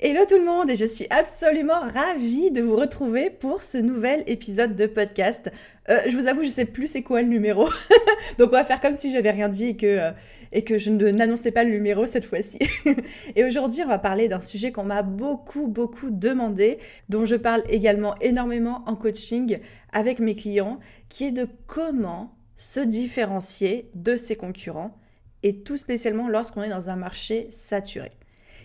[0.00, 4.22] Hello tout le monde et je suis absolument ravie de vous retrouver pour ce nouvel
[4.28, 5.50] épisode de podcast.
[5.88, 7.64] Euh, je vous avoue, je sais plus c'est quoi le numéro.
[8.38, 10.12] Donc on va faire comme si j'avais rien dit et que, euh,
[10.52, 12.60] et que je n'annonçais pas le numéro cette fois-ci.
[13.34, 16.78] et aujourd'hui, on va parler d'un sujet qu'on m'a beaucoup, beaucoup demandé,
[17.08, 19.58] dont je parle également énormément en coaching
[19.92, 20.78] avec mes clients,
[21.08, 24.96] qui est de comment se différencier de ses concurrents
[25.42, 28.12] et tout spécialement lorsqu'on est dans un marché saturé.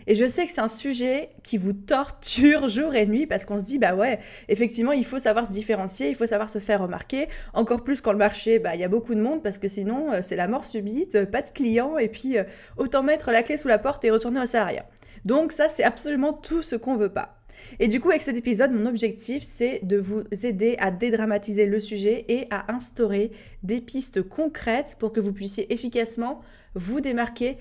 [0.08, 3.58] Et je sais que c'est un sujet qui vous torture jour et nuit parce qu'on
[3.58, 6.82] se dit, bah ouais, effectivement, il faut savoir se différencier, il faut savoir se faire
[6.82, 7.28] remarquer.
[7.54, 10.12] Encore plus quand le marché, bah, il y a beaucoup de monde parce que sinon,
[10.12, 12.44] euh, c'est la mort subite, pas de clients et puis euh,
[12.78, 14.86] autant mettre la clé sous la porte et retourner au salariat.
[15.26, 17.40] Donc ça, c'est absolument tout ce qu'on veut pas.
[17.80, 21.80] Et du coup, avec cet épisode, mon objectif, c'est de vous aider à dédramatiser le
[21.80, 23.32] sujet et à instaurer
[23.64, 26.42] des pistes concrètes pour que vous puissiez efficacement
[26.76, 27.58] vous démarquer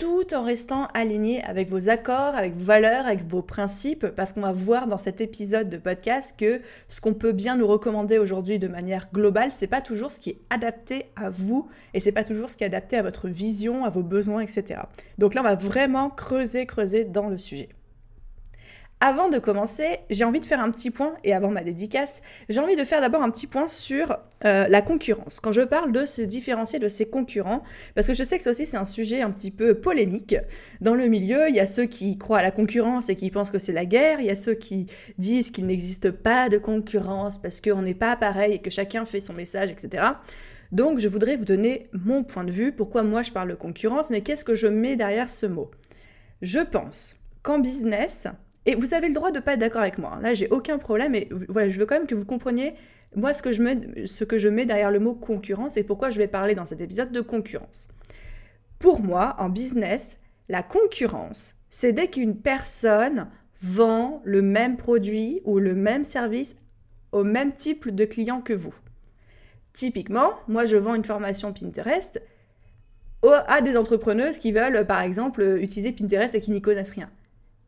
[0.00, 4.40] tout en restant aligné avec vos accords, avec vos valeurs, avec vos principes, parce qu'on
[4.40, 8.58] va voir dans cet épisode de podcast que ce qu'on peut bien nous recommander aujourd'hui
[8.58, 12.24] de manière globale, c'est pas toujours ce qui est adapté à vous et c'est pas
[12.24, 14.80] toujours ce qui est adapté à votre vision, à vos besoins, etc.
[15.18, 17.68] Donc là, on va vraiment creuser, creuser dans le sujet.
[19.02, 22.20] Avant de commencer, j'ai envie de faire un petit point, et avant ma dédicace,
[22.50, 25.40] j'ai envie de faire d'abord un petit point sur euh, la concurrence.
[25.40, 27.62] Quand je parle de se différencier de ses concurrents,
[27.94, 30.36] parce que je sais que ça aussi c'est un sujet un petit peu polémique.
[30.82, 33.50] Dans le milieu, il y a ceux qui croient à la concurrence et qui pensent
[33.50, 34.84] que c'est la guerre, il y a ceux qui
[35.16, 39.20] disent qu'il n'existe pas de concurrence parce qu'on n'est pas pareil et que chacun fait
[39.20, 40.08] son message, etc.
[40.72, 44.10] Donc je voudrais vous donner mon point de vue, pourquoi moi je parle de concurrence,
[44.10, 45.70] mais qu'est-ce que je mets derrière ce mot?
[46.42, 48.28] Je pense qu'en business,
[48.66, 50.18] et vous avez le droit de ne pas être d'accord avec moi.
[50.20, 51.14] Là, j'ai aucun problème.
[51.14, 52.74] Et voilà, je veux quand même que vous compreniez,
[53.16, 56.10] moi, ce que je mets, ce que je mets derrière le mot concurrence et pourquoi
[56.10, 57.88] je vais parler dans cet épisode de concurrence.
[58.78, 60.18] Pour moi, en business,
[60.48, 63.28] la concurrence, c'est dès qu'une personne
[63.62, 66.56] vend le même produit ou le même service
[67.12, 68.74] au même type de client que vous.
[69.72, 72.22] Typiquement, moi, je vends une formation Pinterest
[73.22, 77.10] à des entrepreneuses qui veulent, par exemple, utiliser Pinterest et qui n'y connaissent rien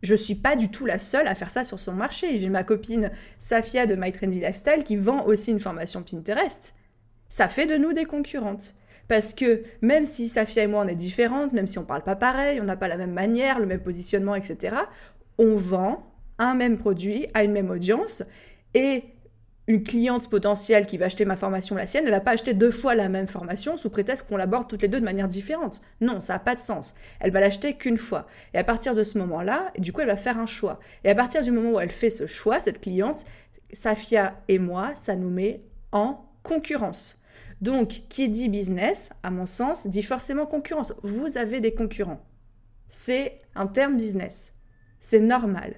[0.03, 2.37] je suis pas du tout la seule à faire ça sur son marché.
[2.37, 6.75] J'ai ma copine Safia de My Trendy Lifestyle qui vend aussi une formation Pinterest.
[7.29, 8.75] Ça fait de nous des concurrentes.
[9.09, 12.17] Parce que même si Safia et moi on est différentes, même si on parle pas
[12.17, 14.77] pareil, on n'a pas la même manière, le même positionnement, etc.,
[15.39, 16.07] on vend
[16.39, 18.23] un même produit à une même audience
[18.75, 19.05] et
[19.69, 22.73] une cliente potentielle qui va acheter ma formation, la sienne, elle va pas acheter deux
[22.73, 25.81] fois la même formation sous prétexte qu'on l'aborde toutes les deux de manière différente.
[26.01, 26.95] Non, ça n'a pas de sens.
[27.21, 28.27] Elle va l'acheter qu'une fois.
[28.55, 30.81] Et à partir de ce moment-là, du coup, elle va faire un choix.
[31.05, 33.25] Et à partir du moment où elle fait ce choix, cette cliente,
[33.73, 35.63] Safia et moi, ça nous met
[35.93, 37.21] en concurrence.
[37.61, 40.95] Donc, qui dit business, à mon sens, dit forcément concurrence.
[41.05, 42.21] Vous avez des concurrents.
[42.89, 44.55] C'est un terme business.
[44.99, 45.77] C'est normal.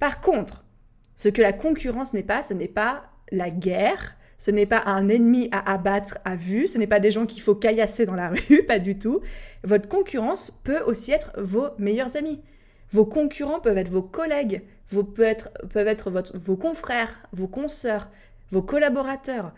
[0.00, 0.63] Par contre,
[1.16, 5.08] ce que la concurrence n'est pas, ce n'est pas la guerre, ce n'est pas un
[5.08, 8.28] ennemi à abattre à vue, ce n'est pas des gens qu'il faut caillasser dans la
[8.48, 9.20] rue, pas du tout.
[9.62, 12.40] Votre concurrence peut aussi être vos meilleurs amis.
[12.90, 15.50] Vos concurrents peuvent être vos collègues, vos, être,
[16.34, 18.08] vos confrères, vos consoeurs,
[18.50, 19.52] vos collaborateurs.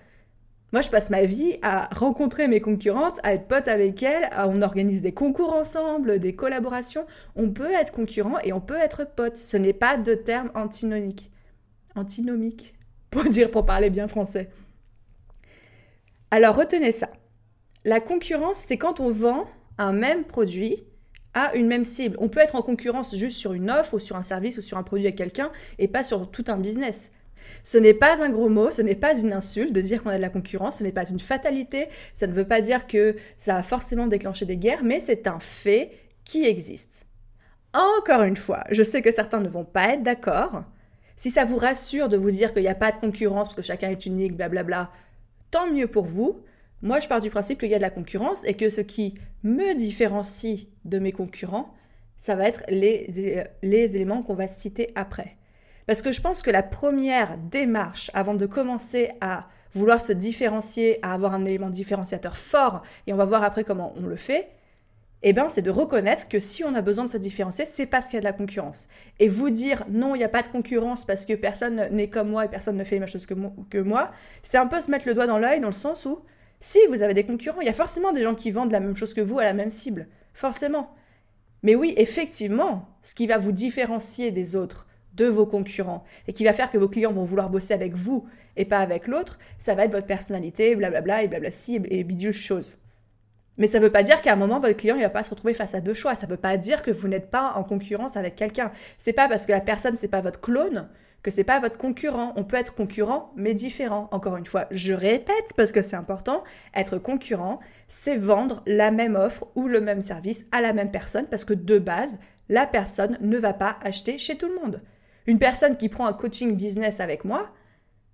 [0.72, 4.62] Moi, je passe ma vie à rencontrer mes concurrentes, à être pote avec elles, on
[4.62, 7.06] organise des concours ensemble, des collaborations.
[7.34, 9.36] On peut être concurrent et on peut être pote.
[9.36, 11.30] Ce n'est pas de terme antinomique
[11.98, 12.74] antinomique,
[13.10, 14.50] pour dire, pour parler bien français.
[16.30, 17.10] Alors retenez ça.
[17.84, 19.46] La concurrence, c'est quand on vend
[19.78, 20.84] un même produit
[21.34, 22.16] à une même cible.
[22.18, 24.78] On peut être en concurrence juste sur une offre ou sur un service ou sur
[24.78, 27.10] un produit à quelqu'un et pas sur tout un business.
[27.62, 30.16] Ce n'est pas un gros mot, ce n'est pas une insulte de dire qu'on a
[30.16, 33.54] de la concurrence, ce n'est pas une fatalité, ça ne veut pas dire que ça
[33.54, 35.92] va forcément déclencher des guerres, mais c'est un fait
[36.24, 37.06] qui existe.
[37.74, 40.64] Encore une fois, je sais que certains ne vont pas être d'accord,
[41.16, 43.62] si ça vous rassure de vous dire qu'il n'y a pas de concurrence parce que
[43.62, 44.90] chacun est unique, blablabla,
[45.50, 46.42] tant mieux pour vous.
[46.82, 49.14] Moi, je pars du principe qu'il y a de la concurrence et que ce qui
[49.42, 51.74] me différencie de mes concurrents,
[52.16, 55.36] ça va être les, les éléments qu'on va citer après.
[55.86, 60.98] Parce que je pense que la première démarche avant de commencer à vouloir se différencier,
[61.02, 64.48] à avoir un élément différenciateur fort, et on va voir après comment on le fait,
[65.28, 68.06] eh ben, c'est de reconnaître que si on a besoin de se différencier, c'est parce
[68.06, 68.86] qu'il y a de la concurrence.
[69.18, 72.30] Et vous dire non, il n'y a pas de concurrence parce que personne n'est comme
[72.30, 74.12] moi et personne ne fait les mêmes choses que moi,
[74.42, 76.20] c'est un peu se mettre le doigt dans l'œil dans le sens où
[76.60, 78.96] si vous avez des concurrents, il y a forcément des gens qui vendent la même
[78.96, 80.06] chose que vous à la même cible.
[80.32, 80.94] Forcément.
[81.62, 86.44] Mais oui, effectivement, ce qui va vous différencier des autres, de vos concurrents, et qui
[86.44, 89.74] va faire que vos clients vont vouloir bosser avec vous et pas avec l'autre, ça
[89.74, 92.76] va être votre personnalité, blablabla, et blabla si, et bidule chose.
[93.58, 95.30] Mais ça ne veut pas dire qu'à un moment, votre client ne va pas se
[95.30, 96.14] retrouver face à deux choix.
[96.14, 98.70] Ça ne veut pas dire que vous n'êtes pas en concurrence avec quelqu'un.
[98.98, 100.88] C'est pas parce que la personne, c'est pas votre clone
[101.26, 102.32] que c'est pas votre concurrent.
[102.36, 104.08] On peut être concurrent, mais différent.
[104.12, 106.44] Encore une fois, je répète parce que c'est important.
[106.72, 107.58] Être concurrent,
[107.88, 111.52] c'est vendre la même offre ou le même service à la même personne parce que
[111.52, 114.82] de base, la personne ne va pas acheter chez tout le monde.
[115.26, 117.50] Une personne qui prend un coaching business avec moi,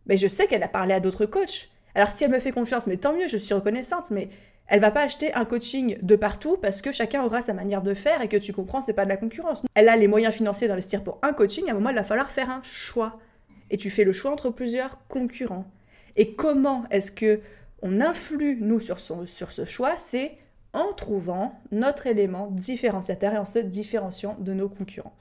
[0.06, 1.68] mais je sais qu'elle a parlé à d'autres coachs.
[1.94, 4.30] Alors si elle me fait confiance, mais tant mieux, je suis reconnaissante, mais
[4.72, 7.92] elle va pas acheter un coaching de partout parce que chacun aura sa manière de
[7.92, 9.62] faire et que tu comprends, c'est pas de la concurrence.
[9.74, 12.30] Elle a les moyens financiers d'investir pour un coaching, à un moment, il va falloir
[12.30, 13.18] faire un choix.
[13.70, 15.66] Et tu fais le choix entre plusieurs concurrents.
[16.16, 17.40] Et comment est-ce que
[17.82, 19.98] on influe, nous, sur, sur ce choix?
[19.98, 20.38] C'est
[20.72, 25.12] en trouvant notre élément différenciateur et en se différenciant de nos concurrents.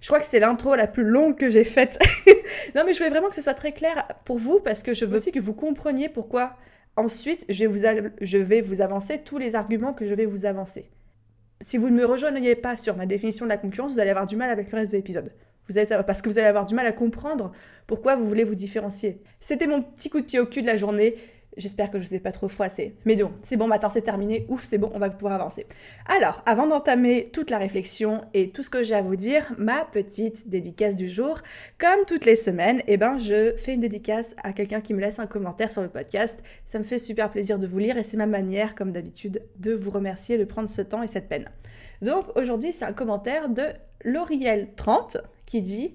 [0.00, 1.98] Je crois que c'est l'intro la plus longue que j'ai faite.
[2.74, 5.04] non, mais je voulais vraiment que ce soit très clair pour vous parce que je
[5.04, 6.56] veux aussi que vous compreniez pourquoi
[6.98, 10.90] Ensuite, je vais, vous, avancer tous les arguments que je vais vous avancer.
[11.60, 14.26] Si vous ne me rejoignez pas sur ma définition de la concurrence, vous allez avoir
[14.26, 15.30] du mal avec le reste de l'épisode.
[15.68, 17.52] Vous allez parce que vous allez avoir du mal à comprendre
[17.86, 19.22] pourquoi vous voulez vous différencier.
[19.38, 21.14] C'était mon petit coup de pied au cul de la journée.
[21.56, 22.94] J'espère que je ne vous ai pas trop froissé.
[23.04, 24.46] Mais donc, c'est bon, maintenant c'est terminé.
[24.48, 25.66] Ouf, c'est bon, on va pouvoir avancer.
[26.06, 29.84] Alors, avant d'entamer toute la réflexion et tout ce que j'ai à vous dire, ma
[29.84, 31.40] petite dédicace du jour.
[31.78, 35.18] Comme toutes les semaines, eh ben, je fais une dédicace à quelqu'un qui me laisse
[35.18, 36.42] un commentaire sur le podcast.
[36.64, 39.72] Ça me fait super plaisir de vous lire et c'est ma manière, comme d'habitude, de
[39.72, 41.50] vous remercier de prendre ce temps et cette peine.
[42.02, 43.64] Donc, aujourd'hui, c'est un commentaire de
[44.04, 45.94] Lauriel30 qui dit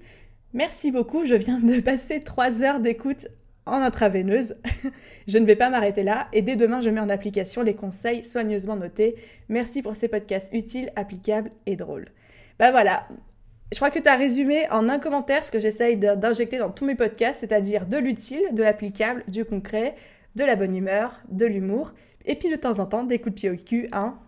[0.54, 3.28] Merci beaucoup, je viens de passer 3 heures d'écoute
[3.66, 4.56] en intraveineuse.
[5.28, 8.24] je ne vais pas m'arrêter là et dès demain, je mets en application les conseils
[8.24, 9.16] soigneusement notés.
[9.50, 12.10] Merci pour ces podcasts utiles, applicables et drôles.
[12.60, 13.08] Bah voilà,
[13.72, 16.86] je crois que tu as résumé en un commentaire ce que j'essaye d'injecter dans tous
[16.86, 19.96] mes podcasts, c'est-à-dire de l'utile, de l'applicable, du concret,
[20.36, 21.94] de la bonne humeur, de l'humour,
[22.26, 24.20] et puis de temps en temps des coups de pied au cul, hein.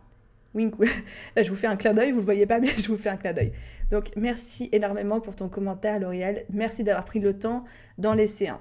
[0.56, 0.74] Wink.
[1.36, 3.10] Là, je vous fais un clin d'œil, vous le voyez pas, mais je vous fais
[3.10, 3.52] un clin d'œil.
[3.92, 6.46] Donc, merci énormément pour ton commentaire, L'Oréal.
[6.52, 7.66] Merci d'avoir pris le temps
[8.00, 8.60] d'en laisser un.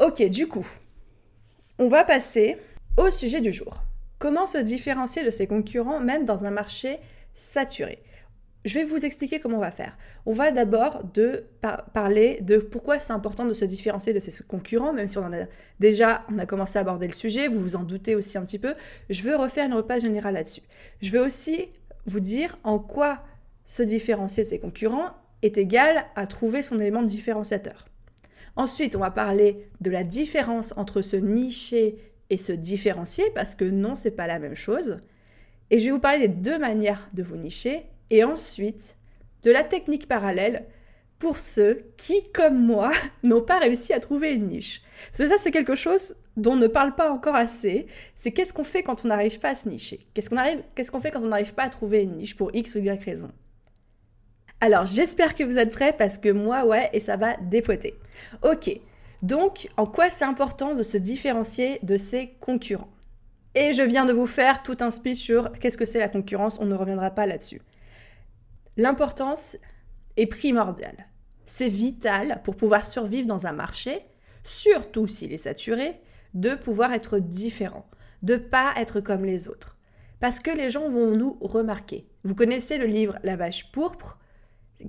[0.00, 0.66] Ok, du coup,
[1.78, 2.56] on va passer
[2.96, 3.82] au sujet du jour.
[4.18, 6.98] Comment se différencier de ses concurrents même dans un marché
[7.34, 8.02] saturé?
[8.64, 9.98] Je vais vous expliquer comment on va faire.
[10.24, 11.44] On va d'abord de
[11.92, 15.46] parler de pourquoi c'est important de se différencier de ses concurrents, même si on en
[15.80, 18.58] déjà, on a commencé à aborder le sujet, vous vous en doutez aussi un petit
[18.58, 18.76] peu.
[19.10, 20.62] Je veux refaire une repas générale là-dessus.
[21.02, 21.68] Je vais aussi
[22.06, 23.18] vous dire en quoi
[23.66, 25.10] se différencier de ses concurrents
[25.42, 27.89] est égal à trouver son élément différenciateur.
[28.60, 31.96] Ensuite, on va parler de la différence entre se nicher
[32.28, 34.98] et se différencier, parce que non, c'est pas la même chose.
[35.70, 38.96] Et je vais vous parler des deux manières de vous nicher, et ensuite
[39.44, 40.66] de la technique parallèle
[41.18, 42.90] pour ceux qui, comme moi,
[43.22, 44.82] n'ont pas réussi à trouver une niche.
[45.10, 47.86] Parce que ça, c'est quelque chose dont on ne parle pas encore assez.
[48.14, 50.06] C'est qu'est-ce qu'on fait quand on n'arrive pas à se nicher?
[50.12, 50.28] Qu'est-ce
[50.90, 53.30] qu'on fait quand on n'arrive pas à trouver une niche pour X ou Y raison?
[54.60, 57.94] Alors, j'espère que vous êtes prêts parce que moi, ouais, et ça va dépoter.
[58.42, 58.70] Ok,
[59.22, 62.90] donc en quoi c'est important de se différencier de ses concurrents?
[63.54, 66.58] Et je viens de vous faire tout un speech sur qu'est-ce que c'est la concurrence,
[66.60, 67.60] on ne reviendra pas là-dessus.
[68.76, 69.56] L'importance
[70.16, 71.08] est primordiale.
[71.46, 74.04] C'est vital pour pouvoir survivre dans un marché,
[74.44, 76.00] surtout s'il est saturé,
[76.34, 77.86] de pouvoir être différent,
[78.22, 79.76] de pas être comme les autres.
[80.20, 82.06] Parce que les gens vont nous remarquer.
[82.22, 84.18] Vous connaissez le livre La vache pourpre?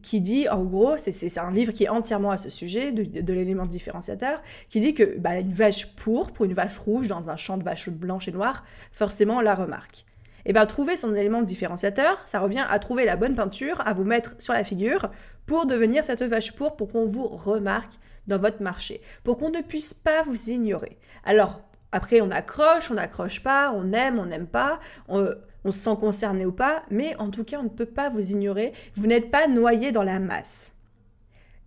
[0.02, 3.66] Qui dit, en gros, c'est un livre qui est entièrement à ce sujet, de, l'élément
[3.66, 7.58] différenciateur, qui dit que bah, une vache pourpre ou une vache rouge dans un champ
[7.58, 10.06] de vaches blanches et noires, forcément, on la remarque.
[10.44, 13.94] Et eh bien, trouver son élément différenciateur, ça revient à trouver la bonne peinture, à
[13.94, 15.12] vous mettre sur la figure
[15.46, 17.94] pour devenir cette vache pourpre, pour qu'on vous remarque
[18.26, 20.98] dans votre marché, pour qu'on ne puisse pas vous ignorer.
[21.26, 24.80] Alors, après, on accroche, on n'accroche pas, on aime, on n'aime pas,
[25.10, 25.28] on,
[25.64, 28.32] on se sent concerné ou pas, mais en tout cas, on ne peut pas vous
[28.32, 28.74] ignorer.
[28.96, 30.74] Vous n'êtes pas noyé dans la masse.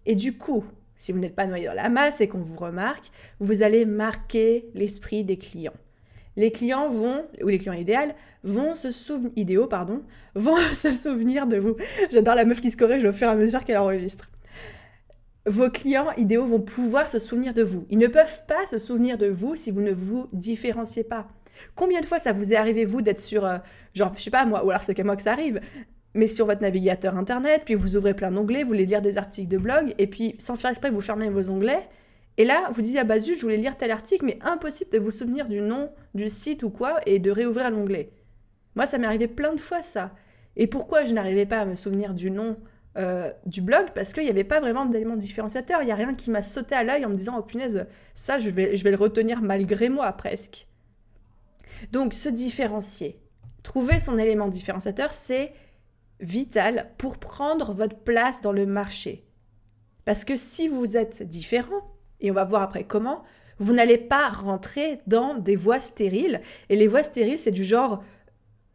[0.06, 0.64] Et du coup,
[0.96, 3.06] si vous n'êtes pas noyé dans la masse et qu'on vous remarque,
[3.40, 5.74] vous allez marquer l'esprit des clients.
[6.36, 10.02] Les clients vont, ou les clients idéaux, vont se souvenir, idéaux, pardon,
[10.34, 11.76] vont se souvenir de vous.
[12.10, 14.30] J'adore la meuf qui se corrige au fur et à mesure qu'elle enregistre.
[15.46, 17.86] Vos clients idéaux vont pouvoir se souvenir de vous.
[17.90, 21.28] Ils ne peuvent pas se souvenir de vous si vous ne vous différenciez pas.
[21.74, 23.58] Combien de fois ça vous est arrivé, vous, d'être sur, euh,
[23.94, 25.60] genre, je sais pas moi, ou alors c'est qu'à moi que ça arrive,
[26.14, 29.48] mais sur votre navigateur internet, puis vous ouvrez plein d'onglets, vous voulez lire des articles
[29.48, 31.88] de blog, et puis sans faire exprès, vous fermez vos onglets,
[32.36, 34.98] et là, vous dites, ah bah zut, je voulais lire tel article, mais impossible de
[34.98, 38.10] vous souvenir du nom du site ou quoi, et de réouvrir l'onglet.
[38.74, 40.12] Moi, ça m'est arrivé plein de fois, ça.
[40.56, 42.56] Et pourquoi je n'arrivais pas à me souvenir du nom
[42.96, 43.88] euh, du blog?
[43.94, 45.82] Parce qu'il n'y avait pas vraiment d'élément différenciateur.
[45.82, 48.40] Il n'y a rien qui m'a sauté à l'œil en me disant, oh punaise, ça,
[48.40, 50.66] je vais, je vais le retenir malgré moi, presque.
[51.92, 53.20] Donc, se différencier.
[53.62, 55.52] Trouver son élément différenciateur, c'est
[56.20, 59.26] vital pour prendre votre place dans le marché.
[60.04, 63.22] Parce que si vous êtes différent, et on va voir après comment,
[63.58, 66.40] vous n'allez pas rentrer dans des voies stériles.
[66.68, 68.02] Et les voies stériles, c'est du genre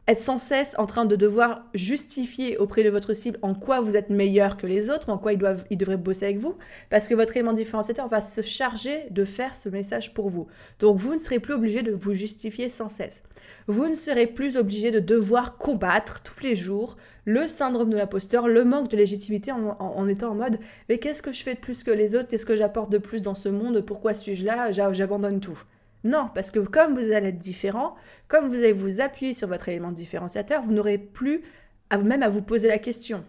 [0.10, 3.96] être sans cesse en train de devoir justifier auprès de votre cible en quoi vous
[3.96, 6.56] êtes meilleur que les autres, en quoi ils, doivent, ils devraient bosser avec vous,
[6.90, 10.48] parce que votre élément différenciateur va se charger de faire ce message pour vous.
[10.80, 13.22] Donc vous ne serez plus obligé de vous justifier sans cesse.
[13.68, 18.48] Vous ne serez plus obligé de devoir combattre tous les jours le syndrome de l'imposteur,
[18.48, 21.84] le manque de légitimité en, étant en mode mais qu'est-ce que je fais de plus
[21.84, 25.40] que les autres, qu'est-ce que j'apporte de plus dans ce monde, pourquoi suis-je là, j'abandonne
[25.40, 25.62] tout.
[26.04, 27.96] Non, parce que comme vous allez être différent,
[28.28, 31.44] comme vous allez vous appuyer sur votre élément différenciateur, vous n'aurez plus
[31.90, 33.26] à, même à vous poser la question.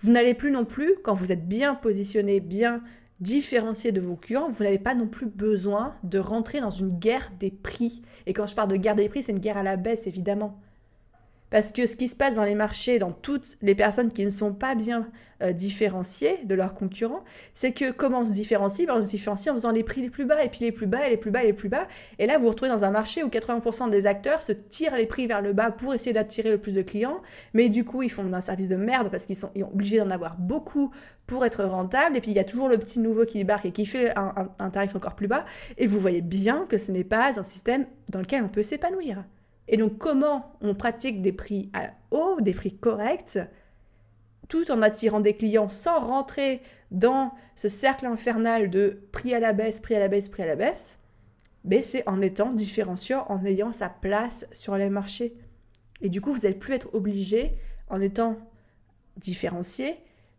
[0.00, 2.82] Vous n'allez plus non plus, quand vous êtes bien positionné, bien
[3.20, 7.30] différencié de vos clients, vous n'avez pas non plus besoin de rentrer dans une guerre
[7.38, 8.02] des prix.
[8.26, 10.60] Et quand je parle de guerre des prix, c'est une guerre à la baisse, évidemment.
[11.52, 14.30] Parce que ce qui se passe dans les marchés, dans toutes les personnes qui ne
[14.30, 15.10] sont pas bien
[15.42, 18.86] euh, différenciées de leurs concurrents, c'est que comment on se différencie?
[18.86, 20.86] Ben, On se différencie en faisant les prix les plus bas, et puis les plus
[20.86, 21.86] bas, et les plus bas, et les plus bas.
[22.18, 25.04] Et là, vous vous retrouvez dans un marché où 80% des acteurs se tirent les
[25.04, 27.20] prix vers le bas pour essayer d'attirer le plus de clients.
[27.52, 30.38] Mais du coup, ils font un service de merde parce qu'ils sont obligés d'en avoir
[30.38, 30.90] beaucoup
[31.26, 32.16] pour être rentables.
[32.16, 34.70] Et puis, il y a toujours le petit nouveau qui débarque et qui fait un
[34.70, 35.44] tarif encore plus bas.
[35.76, 39.22] Et vous voyez bien que ce n'est pas un système dans lequel on peut s'épanouir.
[39.68, 41.70] Et donc comment on pratique des prix
[42.10, 43.38] hauts, des prix corrects,
[44.48, 49.52] tout en attirant des clients sans rentrer dans ce cercle infernal de prix à la
[49.52, 50.98] baisse, prix à la baisse, prix à la baisse,
[51.64, 55.34] mais c'est en étant différenciant, en ayant sa place sur les marchés.
[56.00, 57.56] Et du coup, vous n'allez plus être obligé,
[57.88, 58.36] en étant
[59.16, 59.96] différencié,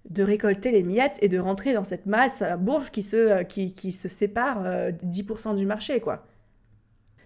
[0.10, 3.94] de récolter les miettes et de rentrer dans cette masse bourge qui se, qui, qui
[3.94, 6.26] se sépare 10% euh, du marché, quoi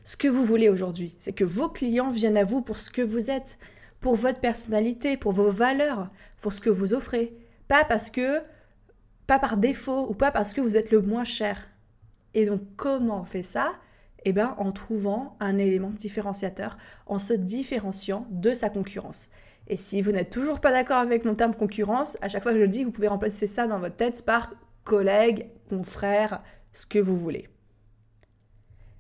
[0.08, 1.14] ce que vous voulez aujourd'hui.
[1.20, 3.60] C'est que vos clients viennent à vous pour ce que vous êtes,
[4.00, 6.08] pour votre personnalité, pour vos valeurs,
[6.40, 7.36] pour ce que vous offrez.
[7.68, 8.40] Pas parce que,
[9.28, 11.68] pas par défaut ou pas parce que vous êtes le moins cher.
[12.34, 13.74] Et donc, comment on fait ça?
[14.24, 19.28] Eh bien, en trouvant un élément différenciateur, en se différenciant de sa concurrence.
[19.68, 22.60] Et si vous n'êtes toujours pas d'accord avec mon terme concurrence, à chaque fois que
[22.60, 24.54] je le dis, vous pouvez remplacer ça dans votre tête par
[24.86, 27.50] collègue, confrère, ce que vous voulez.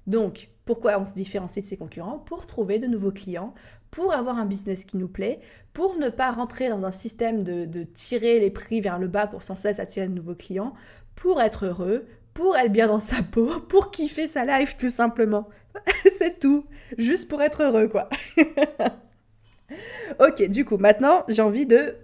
[0.07, 3.53] Donc, pourquoi on se différencie de ses concurrents Pour trouver de nouveaux clients,
[3.91, 5.39] pour avoir un business qui nous plaît,
[5.73, 9.43] pour ne pas rentrer dans un système de, tirer les prix vers le bas pour
[9.43, 10.73] sans cesse attirer de nouveaux clients,
[11.15, 15.47] pour être heureux, pour être bien dans sa peau, pour kiffer sa life tout simplement.
[16.17, 16.65] C'est tout.
[16.97, 18.09] Juste pour être heureux, quoi.
[20.19, 21.95] ok, du coup, maintenant, j'ai envie de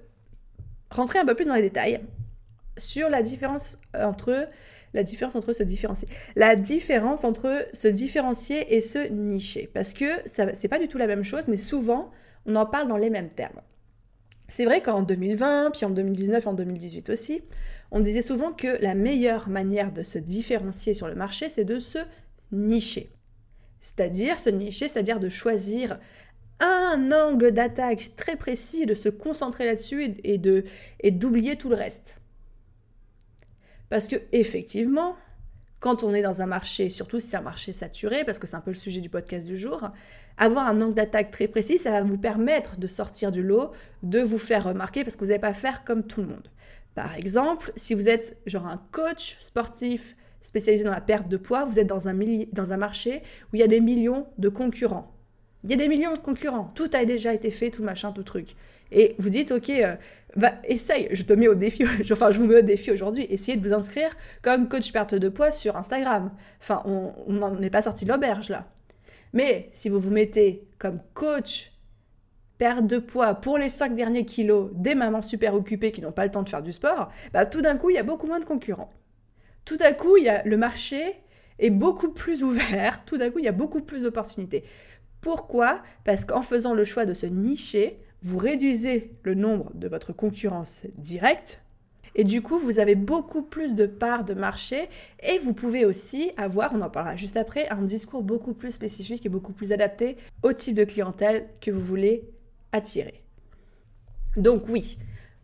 [0.89, 2.01] rentrer un peu plus dans les détails
[2.77, 4.48] sur la différence entre
[4.93, 6.07] la différence entre se différencier.
[6.35, 9.69] La différence entre se différencier et se nicher.
[9.73, 12.12] Parce que c'est pas du tout la même chose, mais souvent,
[12.45, 13.62] on en parle dans les mêmes termes.
[14.47, 17.41] C'est vrai qu'en 2020, puis en 2019, en 2018 aussi,
[17.91, 21.79] on disait souvent que la meilleure manière de se différencier sur le marché, c'est de
[21.79, 22.00] se
[22.51, 23.12] nicher.
[23.81, 26.00] C'est-à-dire se nicher, c'est-à-dire de choisir
[26.59, 32.19] un angle d'attaque très précis, de se concentrer là-dessus et d'oublier tout le reste.
[33.93, 35.15] Parce que effectivement,
[35.79, 38.55] quand on est dans un marché, surtout si c'est un marché saturé, parce que c'est
[38.55, 39.88] un peu le sujet du podcast du jour,
[40.35, 43.69] avoir un angle d'attaque très précis, ça va vous permettre de sortir du lot,
[44.01, 46.50] de vous faire remarquer, parce que vous n'allez pas faire comme tout le monde.
[46.95, 51.63] Par exemple, si vous êtes genre un coach sportif spécialisé dans la perte de poids,
[51.63, 52.17] vous êtes dans un,
[52.51, 53.21] dans un marché
[53.51, 55.15] où il y a des millions de concurrents.
[55.63, 58.23] Il y a des millions de concurrents, tout a déjà été fait, tout machin, tout
[58.23, 58.55] truc
[58.93, 59.95] et vous dites, ok, euh,
[60.63, 63.67] essaye, je te mets au défi, enfin je vous mets au défi aujourd'hui, essayez de
[63.67, 66.31] vous inscrire comme coach perte de poids sur Instagram.
[66.59, 68.67] Enfin, on n'en est pas sorti de l'auberge là.
[69.33, 71.73] Mais si vous vous mettez comme coach
[72.59, 76.23] perte de poids pour les 5 derniers kilos des mamans super occupées qui n'ont pas
[76.23, 78.39] le temps de faire du sport, bah, tout d'un coup, il y a beaucoup moins
[78.39, 78.93] de concurrents.
[79.65, 81.15] Tout d'un coup, y a, le marché
[81.59, 84.63] est beaucoup plus ouvert, tout d'un coup, il y a beaucoup plus d'opportunités.
[85.19, 85.81] Pourquoi?
[86.03, 90.82] Parce qu'en faisant le choix de se nicher, vous réduisez le nombre de votre concurrence
[90.98, 91.62] directe
[92.15, 94.88] Et du coup, vous avez beaucoup plus de parts de marché
[95.22, 99.25] et vous pouvez aussi avoir, on en parlera juste après, un discours beaucoup plus spécifique
[99.25, 102.24] et beaucoup plus adapté au type de clientèle que vous voulez
[102.72, 103.24] attirer.
[104.38, 104.98] Donc oui,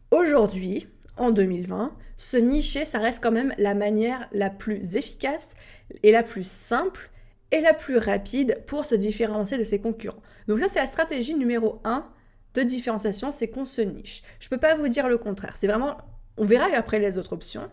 [0.10, 5.56] aujourd'hui, en 2020, se nicher, ça reste quand même la manière la plus efficace
[6.04, 7.12] et la plus simple
[7.52, 10.22] et la plus rapide pour se différencier de ses concurrents.
[10.48, 12.08] Donc ça, c'est la stratégie numéro 1
[12.56, 14.24] de différenciation, c'est qu'on se niche.
[14.40, 15.56] Je ne peux pas vous dire le contraire.
[15.56, 15.98] C'est vraiment,
[16.38, 17.70] on verra après les autres options,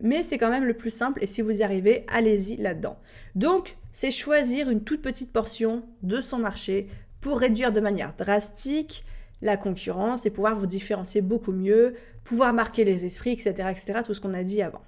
[0.00, 2.98] mais c'est quand même le plus simple et si vous y arrivez, allez-y là-dedans.
[3.34, 6.86] Donc, c'est choisir une toute petite portion de son marché
[7.20, 9.04] pour réduire de manière drastique
[9.42, 11.94] la concurrence et pouvoir vous différencier beaucoup mieux,
[12.24, 14.82] pouvoir marquer les esprits, etc., etc., tout ce qu'on a dit avant.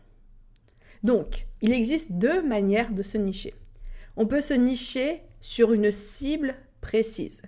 [1.03, 3.55] Donc, il existe deux manières de se nicher.
[4.17, 7.43] On peut se nicher sur une cible précise.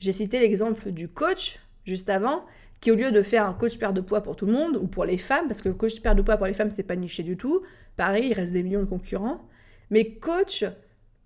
[0.00, 2.46] J'ai cité l'exemple du coach juste avant,
[2.80, 4.86] qui au lieu de faire un coach perte de poids pour tout le monde, ou
[4.86, 6.96] pour les femmes, parce que le coach perte de poids pour les femmes, c'est pas
[6.96, 7.62] niché du tout,
[7.96, 9.46] pareil, il reste des millions de concurrents,
[9.90, 10.64] mais coach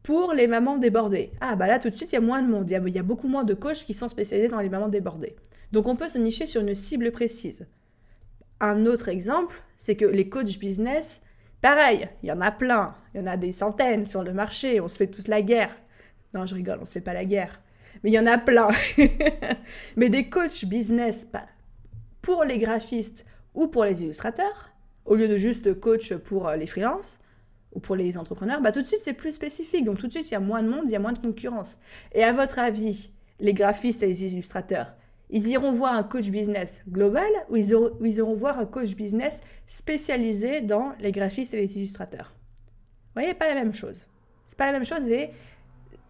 [0.02, 1.32] pour les mamans débordées.
[1.40, 3.02] Ah bah là tout de suite il y a moins de monde, il y a,
[3.02, 5.36] beaucoup moins de coachs qui sont spécialisés dans les mamans débordées.
[5.70, 7.66] Donc on peut se nicher sur une cible précise.
[8.60, 11.22] Un autre exemple, c'est que les coachs business,
[11.62, 14.80] pareil, il y en a plein, il y en a des centaines sur le marché,
[14.80, 15.74] on se fait tous la guerre.
[16.34, 17.60] Non, je rigole, on se fait pas la guerre.
[18.02, 18.68] Mais il y en a plein.
[19.96, 21.26] Mais des coachs business
[22.22, 23.24] pour les graphistes
[23.54, 24.72] ou pour les illustrateurs,
[25.04, 27.20] au lieu de juste coach pour les freelances,
[27.74, 29.84] ou pour les entrepreneurs, bah tout de suite c'est plus spécifique.
[29.84, 31.18] Donc tout de suite il y a moins de monde, il y a moins de
[31.18, 31.78] concurrence.
[32.12, 33.10] Et à votre avis,
[33.40, 34.94] les graphistes et les illustrateurs,
[35.30, 40.60] ils iront voir un coach business global ou ils, iront, voir un coach business spécialisé
[40.60, 42.32] dans les graphistes et les illustrateurs?
[42.36, 44.06] Vous voyez, pas la même chose.
[44.46, 45.30] C'est pas la même chose et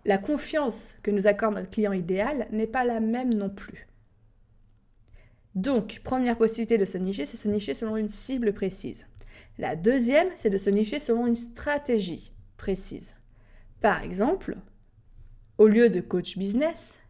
[0.05, 3.87] la confiance que nous accorde notre client idéal n'est pas la même non plus.
[5.55, 9.07] Donc, première possibilité de se nicher, c'est se nicher selon une cible précise.
[9.57, 13.15] La deuxième, c'est de se nicher selon une stratégie précise.
[13.81, 14.57] Par exemple,
[15.59, 17.01] au lieu de coach business,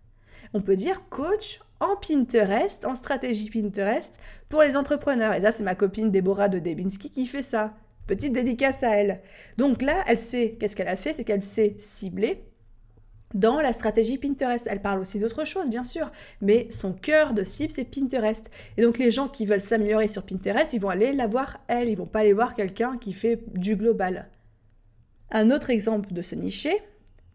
[0.52, 5.32] on peut dire coach en Pinterest, en stratégie Pinterest pour les entrepreneurs.
[5.32, 7.74] Et ça, c'est ma copine Déborah de Debinski qui fait ça.
[8.06, 9.22] Petite dédicace à elle.
[9.56, 12.44] Donc là, elle sait, qu'est-ce qu'elle a fait C'est qu'elle s'est ciblée
[13.34, 14.66] dans la stratégie Pinterest.
[14.70, 18.50] Elle parle aussi d'autres choses, bien sûr, mais son cœur de cible, c'est Pinterest.
[18.76, 21.88] Et donc les gens qui veulent s'améliorer sur Pinterest, ils vont aller la voir elle,
[21.88, 24.28] ils vont pas aller voir quelqu'un qui fait du global.
[25.30, 26.80] Un autre exemple de se nicher,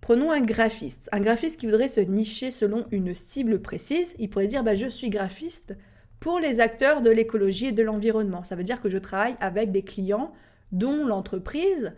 [0.01, 1.09] prenons un graphiste.
[1.11, 4.87] Un graphiste qui voudrait se nicher selon une cible précise, il pourrait dire bah, je
[4.87, 5.75] suis graphiste
[6.19, 8.43] pour les acteurs de l'écologie et de l'environnement.
[8.43, 10.33] Ça veut dire que je travaille avec des clients
[10.71, 11.93] dont l'entreprise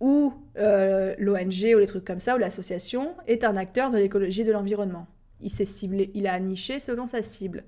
[0.00, 4.42] ou euh, l'ONG ou les trucs comme ça, ou l'association, est un acteur de l'écologie
[4.42, 5.06] et de l'environnement.
[5.40, 7.64] Il s'est ciblé, il a niché selon sa cible.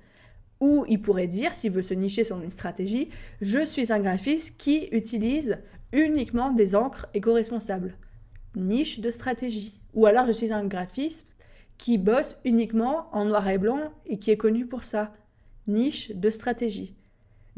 [0.60, 3.10] Ou il pourrait dire, s'il veut se nicher selon une stratégie,
[3.40, 5.58] je suis un graphiste qui utilise
[5.92, 7.96] uniquement des encres éco-responsables.
[8.56, 9.80] Niche de stratégie.
[9.94, 11.26] Ou alors je suis un graphiste
[11.76, 15.14] qui bosse uniquement en noir et blanc et qui est connu pour ça.
[15.68, 16.97] Niche de stratégie.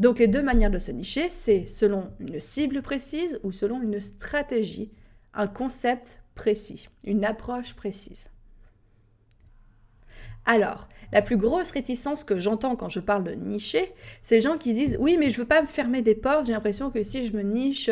[0.01, 4.01] Donc les deux manières de se nicher, c'est selon une cible précise ou selon une
[4.01, 4.91] stratégie,
[5.35, 8.31] un concept précis, une approche précise.
[10.47, 14.57] Alors, la plus grosse réticence que j'entends quand je parle de nicher, c'est les gens
[14.57, 17.27] qui disent oui, mais je veux pas me fermer des portes, j'ai l'impression que si
[17.27, 17.91] je me niche,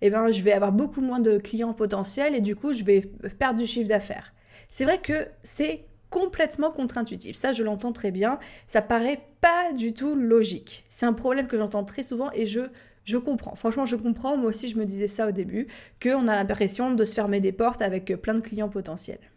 [0.00, 3.02] eh ben, je vais avoir beaucoup moins de clients potentiels et du coup, je vais
[3.38, 4.32] perdre du chiffre d'affaires.
[4.70, 7.36] C'est vrai que c'est complètement contre-intuitif.
[7.36, 8.38] Ça, je l'entends très bien.
[8.66, 10.84] Ça paraît pas du tout logique.
[10.88, 12.60] C'est un problème que j'entends très souvent et je,
[13.04, 13.54] je comprends.
[13.54, 14.36] Franchement, je comprends.
[14.36, 15.68] Moi aussi, je me disais ça au début,
[16.02, 19.30] qu'on a l'impression de se fermer des portes avec plein de clients potentiels.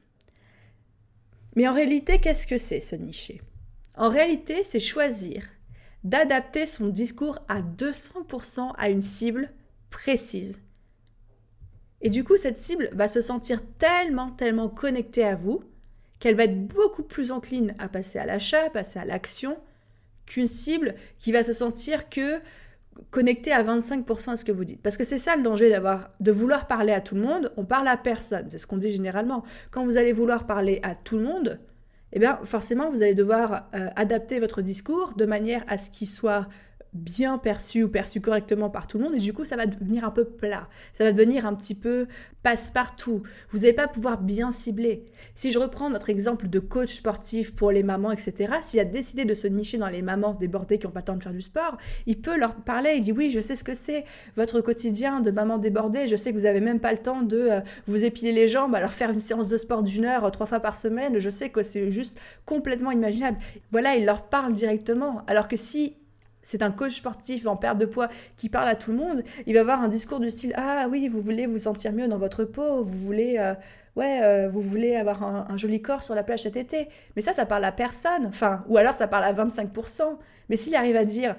[1.56, 3.42] Mais en réalité, qu'est-ce que c'est ce nicher
[3.96, 5.46] En réalité, c'est choisir
[6.04, 9.52] d'adapter son discours à 200% à une cible
[9.90, 10.60] précise.
[12.02, 15.64] Et du coup, cette cible va se sentir tellement, tellement connectée à vous
[16.24, 19.58] qu'elle va être beaucoup plus encline à passer à l'achat, passer à l'action,
[20.26, 22.40] qu'une cible qui va se sentir que
[23.12, 24.82] connectée à 25% à ce que vous dites.
[24.82, 27.66] Parce que c'est ça le danger d'avoir, de vouloir parler à tout le monde, on
[27.66, 29.44] parle à personne, c'est ce qu'on dit généralement.
[29.70, 31.60] Quand vous allez vouloir parler à tout le monde,
[32.14, 36.08] eh bien forcément vous allez devoir euh, adapter votre discours de manière à ce qu'il
[36.08, 36.48] soit
[36.94, 40.04] bien perçu ou perçu correctement par tout le monde et du coup ça va devenir
[40.06, 42.08] un peu plat, ça va devenir un petit peu
[42.44, 43.24] passe-partout.
[43.52, 45.06] Vous n'allez pas pouvoir bien cibler.
[45.34, 49.24] Si je reprends notre exemple de coach sportif pour les mamans, etc., s'il a décidé
[49.24, 51.42] de se nicher dans les mamans débordées qui n'ont pas le temps de faire du
[51.42, 54.04] sport, il peut leur parler, il dit oui je sais ce que c'est,
[54.36, 57.38] votre quotidien de maman débordée, je sais que vous n'avez même pas le temps de
[57.38, 60.60] euh, vous épiler les jambes, alors faire une séance de sport d'une heure trois fois
[60.60, 63.38] par semaine, je sais que c'est juste complètement imaginable.
[63.72, 65.24] Voilà, il leur parle directement.
[65.28, 65.96] Alors que si
[66.44, 69.56] c'est un coach sportif en perte de poids qui parle à tout le monde, il
[69.56, 72.44] va avoir un discours du style Ah oui, vous voulez vous sentir mieux dans votre
[72.44, 73.56] peau, vous voulez, euh,
[73.96, 76.90] ouais, euh, vous voulez avoir un, joli corps sur la plage cet été.
[77.16, 78.26] Mais ça, ça parle à personne.
[78.28, 80.18] Enfin, ou alors ça parle à 25%.
[80.50, 81.36] Mais s'il arrive à dire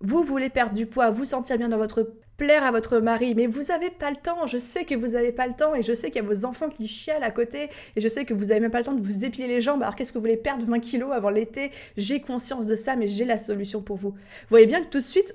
[0.00, 3.46] Vous voulez perdre du poids, vous sentir bien dans votre plaire à votre mari, mais
[3.46, 5.94] vous n'avez pas le temps, je sais que vous n'avez pas le temps, et je
[5.94, 8.46] sais qu'il y a vos enfants qui chialent à côté, et je sais que vous
[8.46, 10.38] n'avez même pas le temps de vous épiler les jambes, alors qu'est-ce que vous voulez
[10.38, 11.70] perdre 20 kilos avant l'été?
[11.98, 14.12] J'ai conscience de ça, mais j'ai la solution pour vous.
[14.12, 15.34] Vous voyez bien que tout de suite,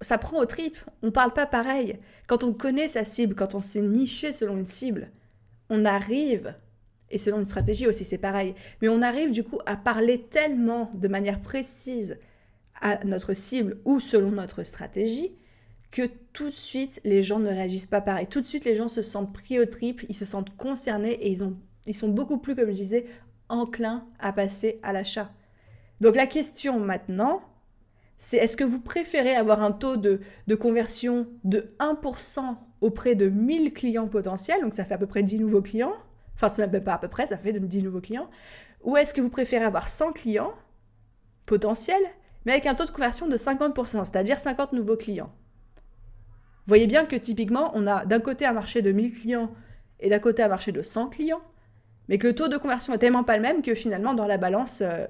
[0.00, 2.00] ça prend aux tripes, on parle pas pareil.
[2.26, 5.12] Quand on connaît sa cible, quand on s'est niché selon une cible,
[5.68, 6.56] on arrive,
[7.10, 10.90] et selon une stratégie aussi c'est pareil, mais on arrive du coup à parler tellement
[10.94, 12.18] de manière précise
[12.80, 15.36] à notre cible ou selon notre stratégie
[15.90, 18.26] que tout de suite, les gens ne réagissent pas pareil.
[18.26, 21.30] Tout de suite, les gens se sentent pris au trip, ils se sentent concernés et
[21.30, 23.06] ils, ont, ils sont beaucoup plus, comme je disais,
[23.48, 25.30] enclins à passer à l'achat.
[26.00, 27.42] Donc la question maintenant,
[28.16, 33.28] c'est est-ce que vous préférez avoir un taux de, de conversion de 1% auprès de
[33.28, 35.92] 1000 clients potentiels, donc ça fait à peu près 10 nouveaux clients,
[36.34, 38.30] enfin c'est même pas à peu près, ça fait 10 nouveaux clients,
[38.82, 40.52] ou est-ce que vous préférez avoir 100 clients
[41.44, 42.02] potentiels,
[42.46, 45.32] mais avec un taux de conversion de 50%, c'est-à-dire 50 nouveaux clients?
[46.64, 49.50] Vous voyez bien que typiquement, on a d'un côté un marché de 1000 clients
[49.98, 51.42] et d'un côté un marché de 100 clients,
[52.08, 54.38] mais que le taux de conversion est tellement pas le même que finalement, dans la
[54.38, 55.06] balance, euh,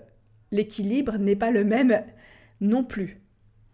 [0.53, 2.03] l'équilibre n'est pas le même
[2.61, 3.21] non plus.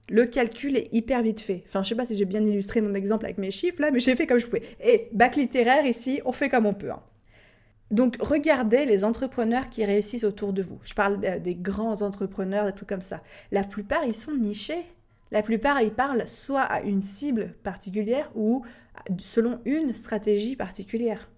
[0.08, 1.64] Le calcul est hyper vite fait.
[1.66, 3.98] Enfin, je sais pas si j'ai bien illustré mon exemple avec mes chiffres là, mais
[3.98, 4.62] j'ai fait comme je pouvais.
[4.80, 6.90] Et bac littéraire ici, on fait comme on peut.
[6.90, 7.02] Hein.
[7.90, 10.80] Donc, regardez les entrepreneurs qui réussissent autour de vous.
[10.82, 13.22] Je parle des grands entrepreneurs, des trucs comme ça.
[13.52, 14.84] La plupart, ils sont nichés.
[15.32, 18.64] La plupart, ils parlent soit à une cible particulière ou
[19.18, 21.28] selon une stratégie particulière.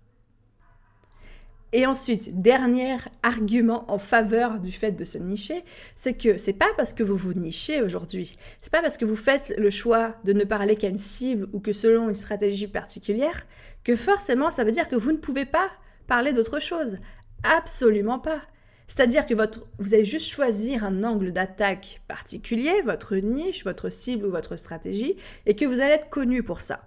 [1.73, 5.65] Et ensuite, dernier argument en faveur du fait de se nicher,
[5.97, 9.17] c'est que c'est pas parce que vous vous nichez aujourd'hui, c'est pas parce que vous
[9.17, 13.47] faites le choix de ne parler qu'à une cible ou que selon une stratégie particulière,
[13.85, 15.71] que forcément ça veut dire que vous ne pouvez pas
[16.07, 16.97] parler d'autre chose.
[17.43, 18.41] Absolument pas.
[18.89, 19.35] C'est-à-dire que
[19.79, 25.17] vous allez juste choisir un angle d'attaque particulier, votre niche, votre cible ou votre stratégie,
[25.47, 26.85] et que vous allez être connu pour ça.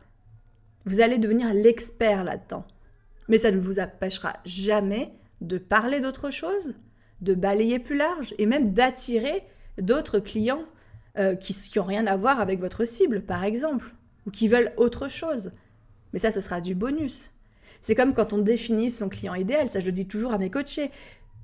[0.86, 2.66] Vous allez devenir l'expert là-dedans.
[3.30, 6.74] Mais ça ne vous empêchera jamais de parler d'autre chose,
[7.22, 9.44] de balayer plus large et même d'attirer
[9.78, 10.66] d'autres clients
[11.20, 13.94] euh, qui n'ont rien à voir avec votre cible, par exemple,
[14.26, 15.52] ou qui veulent autre chose.
[16.14, 17.30] Mais ça, ce sera du bonus.
[17.80, 20.52] C'est comme quand on définit son client idéal, ça je le dis toujours à mes
[20.52, 20.92] coachés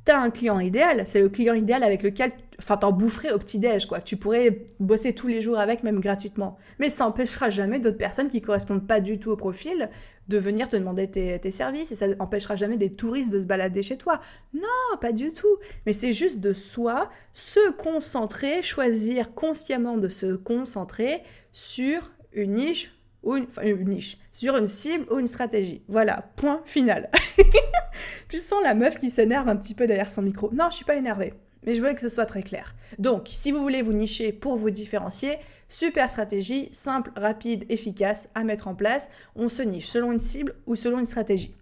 [0.08, 3.88] t'as un client idéal, c'est le client idéal avec lequel, enfin, t'en boufferais au petit-déj,
[3.88, 4.00] quoi.
[4.00, 6.58] Tu pourrais bosser tous les jours avec, même gratuitement.
[6.80, 9.90] Mais ça empêchera jamais d'autres personnes qui correspondent pas du tout au profil
[10.30, 13.84] de venir te demander tes, services et ça empêchera jamais des touristes de se balader
[13.84, 14.22] chez toi.
[14.54, 15.58] Non, pas du tout.
[15.86, 22.97] Mais c'est juste de soi se concentrer, choisir consciemment de se concentrer sur une niche
[23.28, 25.84] ou une, niche, sur une cible ou une stratégie.
[25.90, 27.12] Voilà, point final.
[28.30, 30.50] tu sens la meuf qui s'énerve un petit peu derrière son micro.
[30.54, 32.74] Non, je suis pas énervée, mais je voulais que ce soit très clair.
[33.00, 38.46] Donc, si vous voulez vous nicher pour vous différencier, super stratégie, simple, rapide, efficace à
[38.46, 39.10] mettre en place.
[39.36, 41.54] On se niche selon une cible ou selon une stratégie.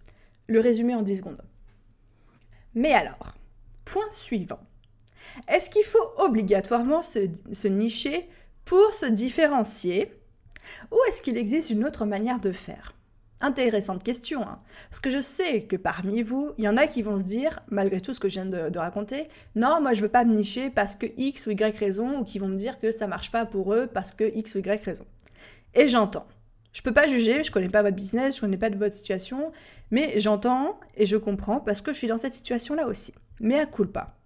[0.46, 1.42] Le résumé en 10 secondes.
[2.76, 3.34] Mais alors,
[3.86, 4.60] point suivant.
[5.48, 8.30] Est-ce qu'il faut obligatoirement se nicher
[8.66, 10.14] pour se différencier?
[10.92, 12.94] Ou est-ce qu'il existe une autre manière de faire?
[13.42, 14.60] Intéressante question, hein.
[14.90, 17.60] parce que je sais que parmi vous, il y en a qui vont se dire,
[17.70, 20.70] malgré tout ce que je viens de, raconter, non, moi je veux pas me nicher
[20.70, 23.46] parce que X ou Y raison, ou qui vont me dire que ça marche pas
[23.46, 25.06] pour eux parce que X ou Y raison.
[25.74, 26.28] Et j'entends.
[26.72, 29.52] Je peux pas juger, je connais pas votre business, je connais pas de votre situation,
[29.92, 33.14] mais j'entends et je comprends parce que je suis dans cette situation-là aussi.
[33.42, 34.18] Mais à pas.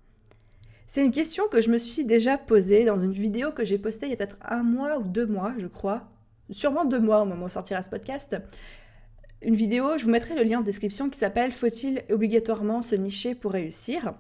[0.86, 4.08] C'est une question que je me suis déjà posée dans une vidéo que j'ai postée
[4.08, 6.08] il y a peut-être un mois ou deux mois, je crois,
[6.52, 8.36] sûrement deux mois au moment où sortira ce podcast,
[9.42, 13.36] une vidéo, je vous mettrai le lien en description qui s'appelle Faut-il obligatoirement se nicher
[13.36, 14.14] pour réussir?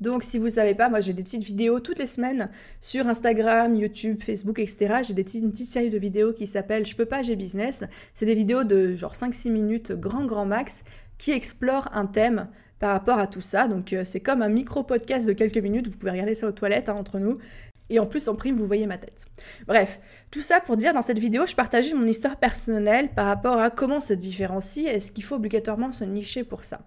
[0.00, 3.06] Donc si vous ne savez pas, moi j'ai des petites vidéos toutes les semaines sur
[3.06, 4.96] Instagram, YouTube, Facebook, etc.
[5.02, 7.84] J'ai des petites, une petite série de vidéos qui s'appelle Je peux pas, j'ai business.
[8.12, 10.84] C'est des vidéos de genre 5-6 minutes, grand grand max,
[11.16, 13.68] qui explorent un thème par rapport à tout ça.
[13.68, 16.52] Donc euh, c'est comme un micro podcast de quelques minutes, vous pouvez regarder ça aux
[16.52, 17.38] toilettes hein, entre nous.
[17.88, 19.26] Et en plus, en prime, vous voyez ma tête.
[19.66, 23.58] Bref, tout ça pour dire, dans cette vidéo, je partageais mon histoire personnelle par rapport
[23.58, 24.86] à comment se différencier.
[24.86, 26.80] Est-ce qu'il faut obligatoirement se nicher pour ça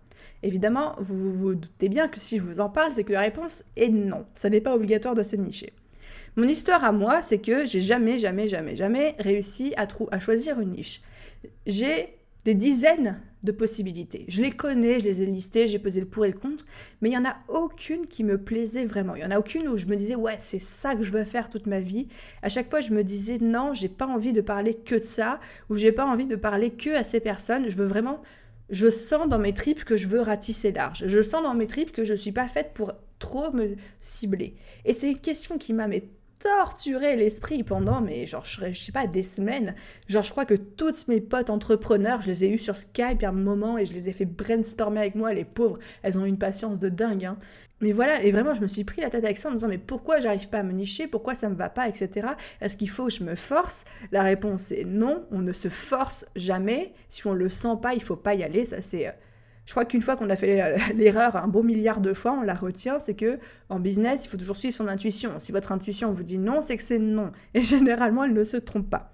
[0.43, 3.63] Évidemment, vous vous doutez bien que si je vous en parle, c'est que la réponse
[3.75, 4.25] est non.
[4.33, 5.73] Ça n'est pas obligatoire de se nicher.
[6.35, 10.59] Mon histoire à moi, c'est que j'ai jamais, jamais, jamais, jamais réussi à, à choisir
[10.59, 11.01] une niche.
[11.65, 14.25] J'ai des dizaines de possibilités.
[14.27, 16.65] Je les connais, je les ai listées, j'ai pesé le pour et le contre,
[17.01, 19.15] mais il n'y en a aucune qui me plaisait vraiment.
[19.15, 21.23] Il n'y en a aucune où je me disais, ouais, c'est ça que je veux
[21.23, 22.07] faire toute ma vie.
[22.41, 25.39] À chaque fois, je me disais, non, j'ai pas envie de parler que de ça,
[25.69, 27.69] ou j'ai pas envie de parler que à ces personnes.
[27.69, 28.21] Je veux vraiment,
[28.69, 31.05] je sens dans mes tripes que je veux ratisser large.
[31.07, 34.55] Je sens dans mes tripes que je suis pas faite pour trop me cibler.
[34.85, 35.87] Et c'est une question qui m'a
[36.39, 39.75] torturé l'esprit pendant, mais genre, je, sais pas, des semaines.
[40.07, 43.29] Genre, je crois que toutes mes potes entrepreneurs, je les ai eues sur Skype à
[43.29, 45.79] un moment et je les ai fait brainstormer avec moi, les pauvres.
[46.01, 47.37] Elles ont une patience de dingue, hein.
[47.81, 49.69] Mais voilà, et vraiment, je me suis pris la tête avec ça en me disant,
[49.69, 51.07] mais pourquoi j'arrive pas à me nicher?
[51.07, 52.27] Pourquoi ça me va pas, etc.
[52.59, 53.85] Est-ce qu'il faut que je me force?
[54.11, 56.91] La réponse est non, on ne se force jamais.
[57.07, 58.65] Si on le sent pas, il faut pas y aller.
[58.65, 59.11] Ça, c'est euh,
[59.69, 62.41] je crois qu'une fois qu'on a fait euh, l'erreur un beau milliard de fois, on
[62.41, 63.37] la retient, c'est que
[63.69, 65.33] en business, il faut toujours suivre son intuition.
[65.37, 67.31] Si votre intuition vous dit non, c'est que c'est non.
[67.53, 69.11] Et généralement, elle ne se trompe pas.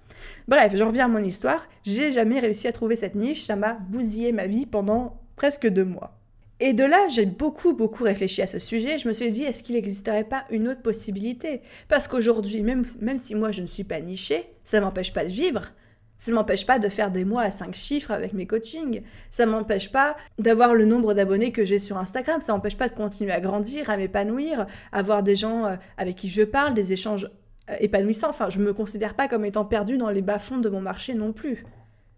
[0.47, 1.67] Bref, je reviens à mon histoire.
[1.83, 3.43] J'ai jamais réussi à trouver cette niche.
[3.43, 6.17] Ça m'a bousillé ma vie pendant presque deux mois.
[6.61, 8.97] Et de là, j'ai beaucoup, beaucoup réfléchi à ce sujet.
[8.97, 11.63] Je me suis dit, est-ce qu'il n'existerait pas une autre possibilité?
[11.89, 15.25] Parce qu'aujourd'hui, même, même si moi je ne suis pas nichée, ça ne m'empêche pas
[15.25, 15.73] de vivre.
[16.17, 19.01] Ça ne m'empêche pas de faire des mois à 5 chiffres avec mes coachings.
[19.31, 22.41] Ça ne m'empêche pas d'avoir le nombre d'abonnés que j'ai sur Instagram.
[22.41, 26.15] Ça ne m'empêche pas de continuer à grandir, à m'épanouir, avoir des gens euh, avec
[26.15, 27.29] qui je parle, des échanges
[27.69, 28.29] euh, épanouissants.
[28.29, 31.13] Enfin, je ne me considère pas comme étant perdu dans les bas-fonds de mon marché
[31.13, 31.65] non plus.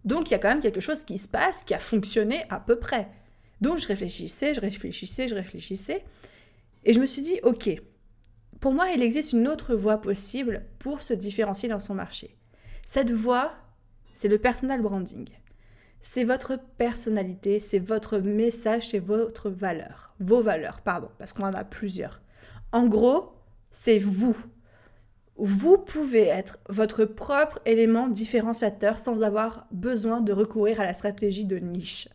[0.05, 2.59] Donc, il y a quand même quelque chose qui se passe, qui a fonctionné à
[2.59, 3.09] peu près.
[3.61, 6.05] Donc, je réfléchissais, je réfléchissais, je réfléchissais.
[6.85, 7.69] Et je me suis dit, OK,
[8.59, 12.35] pour moi, il existe une autre voie possible pour se différencier dans son marché.
[12.85, 13.53] Cette voie,
[14.17, 15.29] c'est le personal branding.
[16.01, 20.15] C'est votre personnalité, c'est votre message, c'est votre valeur.
[20.19, 22.19] Vos valeurs, pardon, parce qu'on en a plusieurs.
[22.71, 23.33] En gros,
[23.69, 24.35] c'est vous.
[25.35, 31.45] Vous pouvez être votre propre élément différenciateur sans avoir besoin de recourir à la stratégie
[31.45, 32.09] de niche.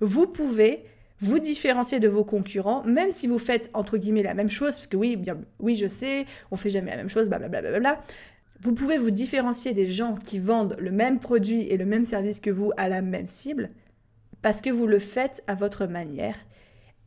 [0.00, 0.86] Vous pouvez
[1.20, 4.86] vous différencier de vos concurrents, même si vous faites entre guillemets la même chose, parce
[4.86, 8.02] que oui, bien, oui, je sais, on fait jamais la même chose, blablabla.
[8.64, 12.40] Vous pouvez vous différencier des gens qui vendent le même produit et le même service
[12.40, 13.68] que vous à la même cible
[14.40, 16.38] parce que vous le faites à votre manière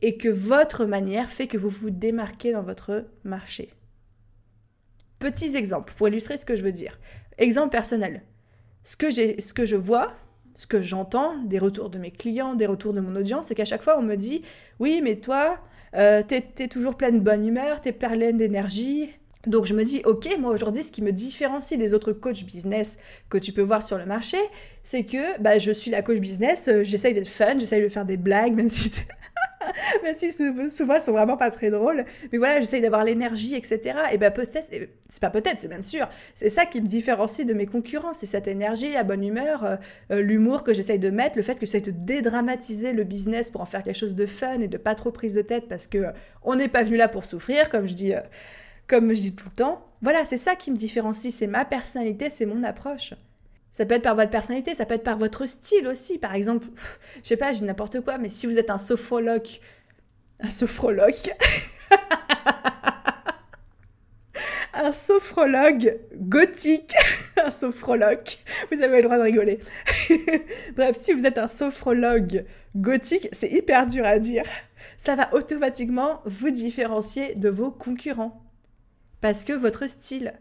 [0.00, 3.72] et que votre manière fait que vous vous démarquez dans votre marché.
[5.18, 7.00] Petits exemples pour illustrer ce que je veux dire.
[7.38, 8.22] Exemple personnel.
[8.84, 10.14] Ce que, ce que je vois,
[10.54, 13.64] ce que j'entends des retours de mes clients, des retours de mon audience, c'est qu'à
[13.64, 14.42] chaque fois on me dit
[14.78, 15.58] Oui, mais toi,
[15.96, 19.10] euh, t'es es toujours pleine de bonne humeur, t'es pleine d'énergie,
[19.46, 22.98] donc je me dis, ok, moi aujourd'hui, ce qui me différencie des autres coachs business
[23.28, 24.38] que tu peux voir sur le marché,
[24.82, 28.04] c'est que bah, je suis la coach business, euh, j'essaye d'être fun, j'essaye de faire
[28.04, 28.90] des blagues, même si,
[30.02, 32.04] même si souvent elles sont vraiment pas très drôles.
[32.32, 33.94] Mais voilà, j'essaye d'avoir l'énergie, etc.
[34.12, 34.70] Et ben peut-être,
[35.08, 38.26] c'est pas peut-être, c'est même sûr, c'est ça qui me différencie de mes concurrents, c'est
[38.26, 39.76] cette énergie, la bonne humeur, euh,
[40.10, 43.60] euh, l'humour que j'essaye de mettre, le fait que j'essaye de dédramatiser le business pour
[43.60, 46.06] en faire quelque chose de fun et de pas trop prise de tête parce que
[46.42, 48.14] on n'est pas venu là pour souffrir, comme je dis
[48.88, 49.84] comme je dis tout le temps.
[50.02, 53.14] Voilà, c'est ça qui me différencie, c'est ma personnalité, c'est mon approche.
[53.72, 56.18] Ça peut être par votre personnalité, ça peut être par votre style aussi.
[56.18, 56.66] Par exemple,
[57.22, 59.46] je sais pas, dis n'importe quoi, mais si vous êtes un sophrologue,
[60.40, 61.14] un sophrologue,
[64.74, 66.94] un sophrologue gothique,
[67.44, 68.26] un sophrologue,
[68.72, 69.60] vous avez le droit de rigoler.
[70.76, 74.44] Bref, si vous êtes un sophrologue gothique, c'est hyper dur à dire.
[74.96, 78.47] Ça va automatiquement vous différencier de vos concurrents
[79.20, 80.34] parce que votre style.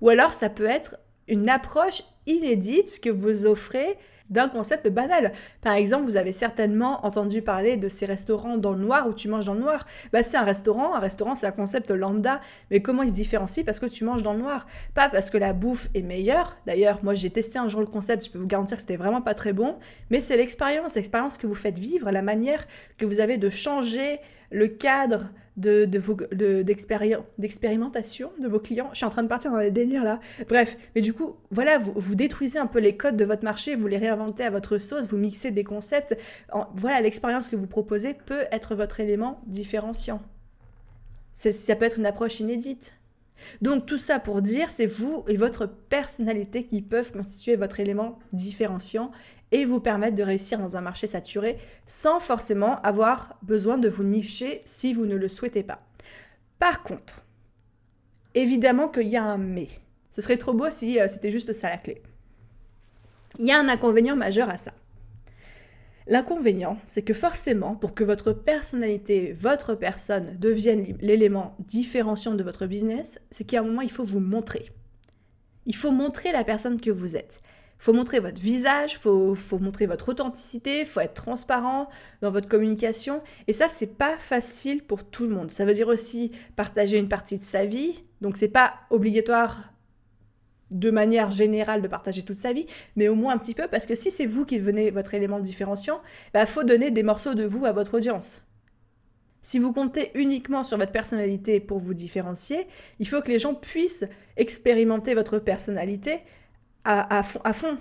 [0.00, 0.96] Ou alors ça peut être
[1.28, 3.98] une approche inédite que vous offrez
[4.30, 5.32] d'un concept banal.
[5.60, 9.28] Par exemple, vous avez certainement entendu parler de ces restaurants dans le noir où tu
[9.28, 9.86] manges dans le noir.
[10.12, 12.40] Bah, c'est un restaurant, un restaurant c'est un concept lambda,
[12.70, 14.66] mais comment il se différencie parce que tu manges dans le noir?
[14.94, 16.56] Pas parce que la bouffe est meilleure.
[16.66, 19.20] D'ailleurs, moi j'ai testé un jour le concept, je peux vous garantir que c'était vraiment
[19.20, 19.76] pas très bon,
[20.10, 22.64] mais c'est l'expérience, l'expérience que vous faites vivre, la manière
[22.98, 24.20] que vous avez de changer
[24.52, 25.26] le cadre
[25.60, 28.88] de, de d'expérimentation de, vos clients.
[28.92, 30.20] Je suis en train de partir dans les délires là.
[30.48, 33.76] Bref, mais du coup, voilà, vous, vous, détruisez un peu les codes de votre marché,
[33.76, 36.16] vous les réinventez à votre sauce, vous mixez des concepts.
[36.74, 40.22] voilà, l'expérience que vous proposez peut être votre élément différenciant.
[41.32, 42.94] Ça peut être une approche inédite.
[43.62, 48.18] Donc tout ça pour dire, c'est vous et votre personnalité qui peuvent constituer votre élément
[48.32, 49.10] différenciant
[49.52, 54.04] et vous permettre de réussir dans un marché saturé sans forcément avoir besoin de vous
[54.04, 55.80] nicher si vous ne le souhaitez pas.
[56.58, 57.24] Par contre,
[58.34, 59.68] évidemment qu'il y a un mais.
[60.10, 62.02] Ce serait trop beau si euh, c'était juste ça la clé.
[63.38, 64.72] Il y a un inconvénient majeur à ça.
[66.06, 72.66] L'inconvénient, c'est que forcément, pour que votre personnalité, votre personne devienne l'élément différenciant de votre
[72.66, 74.70] business, c'est qu'à un moment, il faut vous montrer.
[75.66, 77.40] Il faut montrer la personne que vous êtes.
[77.80, 81.88] Faut montrer votre visage, faut, faut montrer votre authenticité, faut être transparent
[82.20, 83.22] dans votre communication.
[83.48, 85.50] Et ça, c'est pas facile pour tout le monde.
[85.50, 88.04] Ça veut dire aussi partager une partie de sa vie.
[88.20, 89.72] Donc, c'est pas obligatoire
[90.70, 93.86] de manière générale de partager toute sa vie, mais au moins un petit peu, parce
[93.86, 97.34] que si c'est vous qui devenez votre élément différenciant, il bah, faut donner des morceaux
[97.34, 98.42] de vous à votre audience.
[99.42, 102.66] Si vous comptez uniquement sur votre personnalité pour vous différencier,
[102.98, 104.04] il faut que les gens puissent
[104.36, 106.20] expérimenter votre personnalité
[106.84, 107.78] à, fond,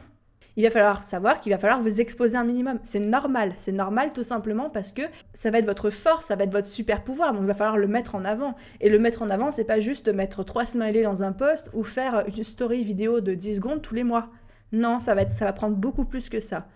[0.56, 2.80] Il va falloir savoir qu'il va falloir vous exposer un minimum.
[2.84, 6.44] C'est normal, c'est normal tout simplement parce que ça va être votre force, ça va
[6.44, 8.56] être votre super pouvoir, donc il va falloir le mettre en avant.
[8.82, 11.84] Et le mettre en avant, c'est pas juste mettre trois smileys dans un post ou
[11.84, 14.30] faire une story vidéo de 10 secondes tous les mois.
[14.72, 16.68] Non, ça va, ça va prendre beaucoup plus que ça.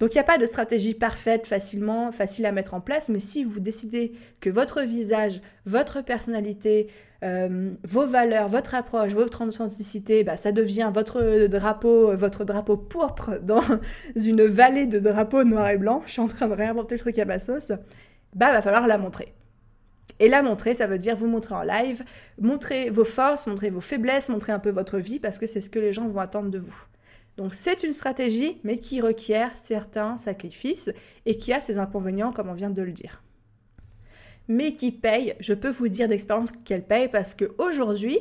[0.00, 3.20] Donc il n'y a pas de stratégie parfaite, facilement, facile à mettre en place, mais
[3.20, 6.88] si vous décidez que votre visage, votre personnalité,
[7.22, 13.38] euh, vos valeurs, votre approche, votre authenticité, bah, ça devient votre drapeau, votre drapeau pourpre
[13.42, 13.60] dans
[14.16, 17.18] une vallée de drapeaux noirs et blancs, je suis en train de réinventer le truc
[17.18, 17.70] à ma sauce,
[18.34, 19.34] bah va falloir la montrer.
[20.18, 22.04] Et la montrer, ça veut dire vous montrer en live,
[22.40, 25.68] montrer vos forces, montrer vos faiblesses, montrer un peu votre vie, parce que c'est ce
[25.68, 26.86] que les gens vont attendre de vous.
[27.40, 30.90] Donc c'est une stratégie, mais qui requiert certains sacrifices
[31.24, 33.22] et qui a ses inconvénients, comme on vient de le dire.
[34.46, 38.18] Mais qui paye, je peux vous dire d'expérience qu'elle paye parce qu'aujourd'hui,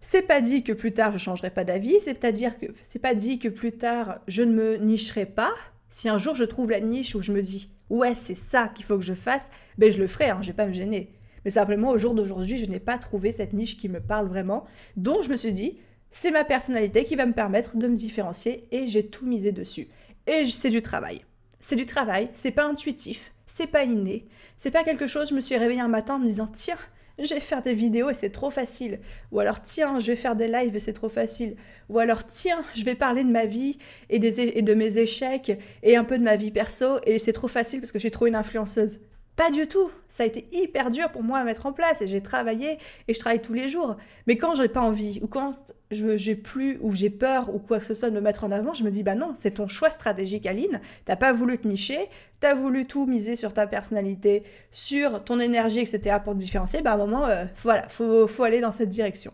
[0.00, 3.40] c'est pas dit que plus tard je changerai pas d'avis, c'est-à-dire que c'est pas dit
[3.40, 5.50] que plus tard je ne me nicherai pas.
[5.88, 8.84] Si un jour je trouve la niche où je me dis ouais c'est ça qu'il
[8.84, 11.10] faut que je fasse, ben je le ferai, hein, je vais pas me gêner.
[11.44, 14.64] Mais simplement au jour d'aujourd'hui je n'ai pas trouvé cette niche qui me parle vraiment,
[14.96, 15.78] donc je me suis dit
[16.10, 19.88] c'est ma personnalité qui va me permettre de me différencier et j'ai tout misé dessus.
[20.26, 21.22] Et c'est du travail.
[21.60, 25.40] C'est du travail, c'est pas intuitif, c'est pas inné, c'est pas quelque chose, je me
[25.40, 26.78] suis réveillée un matin en me disant tiens,
[27.18, 29.00] je vais faire des vidéos et c'est trop facile.
[29.32, 31.56] Ou alors tiens, je vais faire des lives et c'est trop facile.
[31.88, 35.58] Ou alors tiens, je vais parler de ma vie et, des, et de mes échecs
[35.82, 38.26] et un peu de ma vie perso et c'est trop facile parce que j'ai trop
[38.26, 39.00] une influenceuse.
[39.38, 39.92] Pas du tout.
[40.08, 43.14] Ça a été hyper dur pour moi à mettre en place et j'ai travaillé et
[43.14, 43.96] je travaille tous les jours.
[44.26, 45.52] Mais quand j'ai pas envie ou quand
[45.92, 48.74] j'ai plus ou j'ai peur ou quoi que ce soit de me mettre en avant,
[48.74, 50.80] je me dis bah non, c'est ton choix stratégique Aline.
[51.04, 52.08] T'as pas voulu te nicher,
[52.40, 56.16] t'as voulu tout miser sur ta personnalité, sur ton énergie, etc.
[56.24, 56.82] pour te différencier.
[56.82, 59.32] Bah à un moment, euh, voilà, faut, faut aller dans cette direction.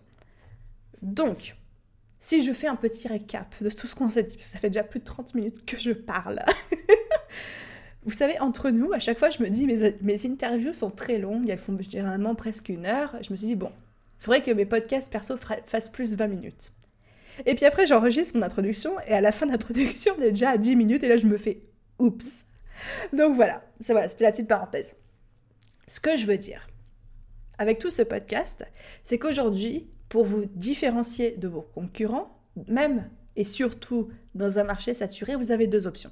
[1.00, 1.56] Donc,
[2.18, 4.58] si je fais un petit récap de tout ce qu'on s'est dit, parce que ça
[4.58, 6.40] fait déjà plus de 30 minutes que je parle.
[8.04, 11.48] Vous savez, entre nous, à chaque fois, je me dis, mes, interviews sont très longues,
[11.48, 13.16] elles font généralement presque une heure.
[13.22, 13.70] Je me suis dit, bon,
[14.20, 15.36] il faudrait que mes podcasts perso
[15.66, 16.70] fassent plus 20 minutes.
[17.46, 20.50] Et puis après, j'enregistre mon introduction, et à la fin de l'introduction, on est déjà
[20.50, 21.62] à 10 minutes, et là, je me fais,
[21.98, 22.46] oups.
[23.12, 24.94] Donc voilà, voilà c'était la petite parenthèse.
[25.86, 26.68] Ce que je veux dire
[27.58, 28.64] avec tout ce podcast,
[29.02, 32.36] c'est qu'aujourd'hui, pour vous différencier de vos concurrents,
[32.68, 36.10] même et surtout dans un marché saturé, vous avez deux options.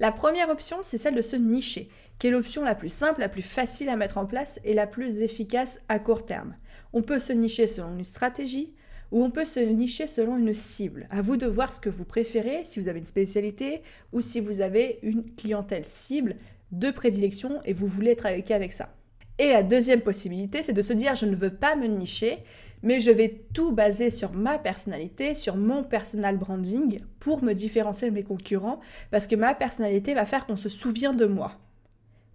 [0.00, 3.28] La première option, c'est celle de se nicher, qui est l'option la plus simple, la
[3.28, 6.54] plus facile à mettre en place et la plus efficace à court terme.
[6.92, 8.74] On peut se nicher selon une stratégie
[9.10, 11.08] ou on peut se nicher selon une cible.
[11.10, 13.82] À vous de voir ce que vous préférez, si vous avez une spécialité
[14.12, 16.36] ou si vous avez une clientèle cible
[16.70, 18.94] de prédilection et vous voulez travailler avec ça.
[19.38, 22.38] Et la deuxième possibilité, c'est de se dire je ne veux pas me nicher,
[22.82, 28.08] mais je vais tout baser sur ma personnalité, sur mon personal branding pour me différencier
[28.08, 31.58] de mes concurrents, parce que ma personnalité va faire qu'on se souvient de moi.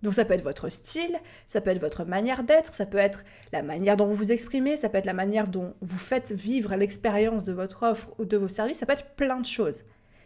[0.04, 3.24] Donc ça peut être votre style, ça peut être votre manière d'être, ça peut être
[3.54, 6.76] la manière dont vous vous exprimez, ça peut être la manière dont vous faites vivre
[6.76, 9.86] l'expérience de votre offre ou de vos services, ça peut être plein de choses.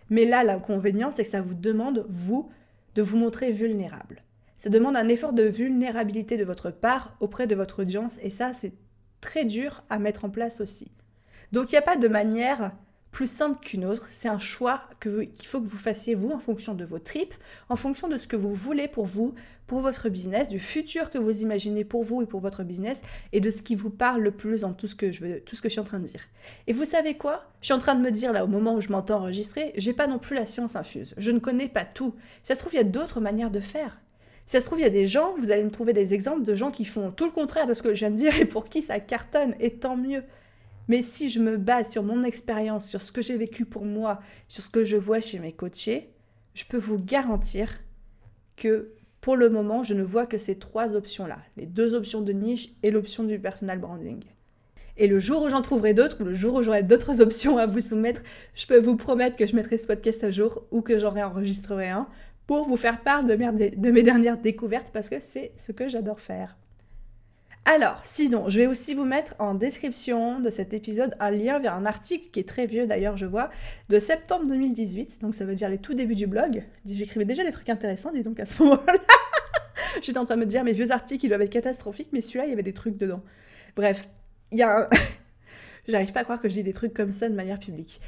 [0.09, 2.49] Mais là, l'inconvénient, c'est que ça vous demande, vous,
[2.95, 4.23] de vous montrer vulnérable.
[4.57, 8.53] Ça demande un effort de vulnérabilité de votre part auprès de votre audience et ça,
[8.53, 8.73] c'est
[9.21, 10.91] très dur à mettre en place aussi.
[11.51, 12.71] Donc il n'y a pas de manière
[13.11, 16.75] plus simple qu'une autre, c'est un choix qu'il faut que vous fassiez vous en fonction
[16.75, 17.33] de vos tripes,
[17.67, 19.33] en fonction de ce que vous voulez pour vous,
[19.65, 23.01] pour votre business, du futur que vous imaginez pour vous et pour votre business,
[23.33, 25.55] et de ce qui vous parle le plus dans tout ce que je, veux, tout
[25.55, 26.21] ce que je suis en train de dire.
[26.67, 27.45] Et vous savez quoi?
[27.61, 29.93] Je suis en train de me dire là au moment où je m'entends enregistrer, j'ai
[29.93, 31.15] pas non plus la science infuse.
[31.17, 32.13] Je ne connais pas tout.
[32.43, 33.99] Ça se trouve, il y a d'autres manières de faire.
[34.47, 36.43] Si ça se trouve, il y a des gens, vous allez me trouver des exemples
[36.43, 38.45] de gens qui font tout le contraire de ce que je viens de dire et
[38.45, 40.23] pour qui ça cartonne, et tant mieux.
[40.87, 44.21] Mais si je me base sur mon expérience, sur ce que j'ai vécu pour moi,
[44.47, 46.09] sur ce que je vois chez mes coachés,
[46.53, 47.77] je peux vous garantir
[48.55, 51.39] que pour le moment, je ne vois que ces trois options-là.
[51.57, 54.23] Les deux options de niche et l'option du personal branding.
[54.95, 57.65] Et le jour où j'en trouverai d'autres, ou le jour où j'aurai d'autres options à
[57.65, 58.21] vous soumettre,
[58.53, 61.89] je peux vous promettre que je mettrai ce podcast à jour ou que j'en réenregistrerai
[61.89, 62.07] un
[62.47, 66.57] pour vous faire part de mes, dernières découvertes parce que c'est ce que j'adore faire.
[67.65, 71.73] Alors, sinon, je vais aussi vous mettre en description de cet épisode un lien vers
[71.73, 73.49] un article qui est très vieux d'ailleurs, je vois,
[73.89, 75.19] de septembre 2018.
[75.21, 76.63] Donc ça veut dire les tout débuts du blog.
[76.85, 78.93] J'écrivais déjà des trucs intéressants, dis donc à ce moment-là.
[80.01, 82.45] J'étais en train de me dire, mes vieux articles, ils doivent être catastrophiques, mais celui-là,
[82.45, 83.21] il y avait des trucs dedans.
[83.75, 84.07] Bref,
[84.53, 84.87] il y a un...
[85.89, 87.99] J'arrive pas à croire que je dis des trucs comme ça de manière publique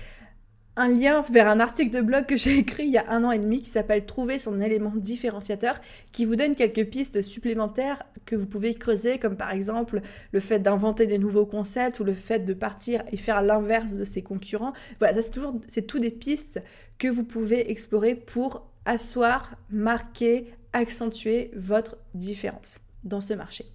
[0.75, 3.31] un lien vers un article de blog que j'ai écrit il y a un an
[3.31, 5.75] et demi qui s'appelle Trouver son élément différenciateur,
[6.11, 10.01] qui vous donne quelques pistes supplémentaires que vous pouvez creuser, comme par exemple
[10.31, 14.05] le fait d'inventer des nouveaux concepts ou le fait de partir et faire l'inverse de
[14.05, 14.73] ses concurrents.
[14.99, 16.63] Voilà, ça c'est toujours, c'est tout des pistes
[16.97, 23.65] que vous pouvez explorer pour asseoir, marquer, accentuer votre différence dans ce marché.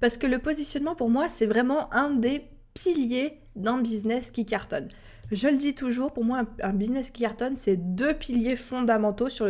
[0.00, 2.44] Parce que le positionnement pour moi, c'est vraiment un des
[2.74, 4.88] piliers d'un business qui cartonne.
[5.30, 9.46] Je le dis toujours, pour moi, un, business qui cartonne, c'est deux piliers fondamentaux sur,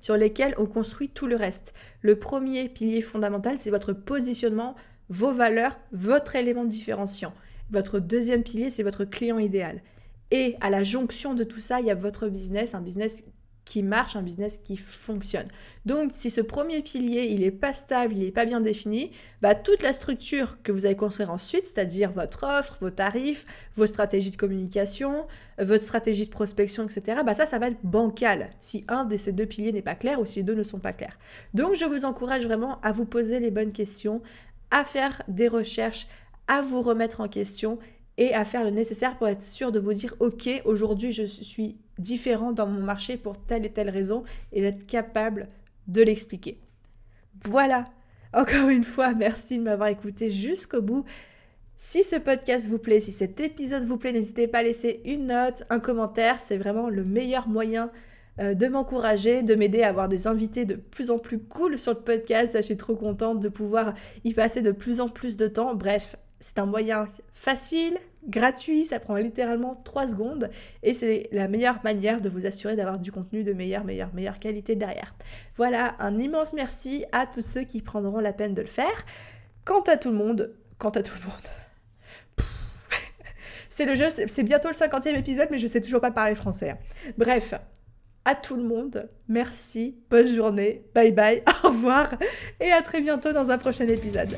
[0.00, 1.74] sur lesquels on construit tout le reste.
[2.00, 4.76] Le premier pilier fondamental, c'est votre positionnement,
[5.08, 7.32] vos valeurs, votre élément différenciant.
[7.70, 9.82] Votre deuxième pilier, c'est votre client idéal.
[10.30, 13.24] Et à la jonction de tout ça, il y a votre business, un business
[13.66, 15.48] qui marche, un business qui fonctionne.
[15.84, 19.10] Donc si ce premier pilier, il n'est pas stable, il n'est pas bien défini,
[19.42, 23.44] bah, toute la structure que vous allez construire ensuite, c'est-à-dire votre offre, vos tarifs,
[23.74, 25.26] vos stratégies de communication,
[25.58, 29.32] votre stratégie de prospection, etc., bah, ça, ça va être bancal si un de ces
[29.32, 31.18] deux piliers n'est pas clair ou si deux ne sont pas clairs.
[31.52, 34.22] Donc je vous encourage vraiment à vous poser les bonnes questions,
[34.70, 36.06] à faire des recherches,
[36.46, 37.80] à vous remettre en question
[38.18, 41.76] et à faire le nécessaire pour être sûr de vous dire ok aujourd'hui je suis
[41.98, 45.48] différent dans mon marché pour telle et telle raison et d'être capable
[45.88, 46.58] de l'expliquer.
[47.44, 47.86] Voilà.
[48.32, 51.04] Encore une fois, merci de m'avoir écouté jusqu'au bout.
[51.76, 55.26] Si ce podcast vous plaît, si cet épisode vous plaît, n'hésitez pas à laisser une
[55.26, 56.38] note, un commentaire.
[56.38, 57.90] C'est vraiment le meilleur moyen
[58.40, 61.92] euh, de m'encourager, de m'aider à avoir des invités de plus en plus cool sur
[61.92, 62.56] le podcast.
[62.56, 63.94] Je suis trop contente de pouvoir
[64.24, 65.74] y passer de plus en plus de temps.
[65.74, 70.50] Bref, c'est un moyen facile, gratuit, ça prend littéralement 3 secondes
[70.82, 74.38] et c'est la meilleure manière de vous assurer d'avoir du contenu de meilleure, meilleure, meilleure
[74.38, 75.14] qualité derrière.
[75.56, 79.06] Voilà, un immense merci à tous ceux qui prendront la peine de le faire.
[79.64, 82.46] Quant à tout le monde, quant à tout le monde.
[83.68, 86.70] c'est le jeu, c'est bientôt le 50e épisode, mais je sais toujours pas parler français.
[86.70, 86.78] Hein.
[87.16, 87.54] Bref,
[88.24, 92.14] à tout le monde, merci, bonne journée, bye bye, au revoir
[92.60, 94.36] et à très bientôt dans un prochain épisode.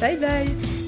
[0.00, 0.85] Bye bye